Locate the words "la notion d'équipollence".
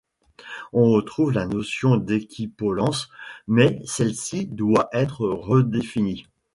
1.33-3.07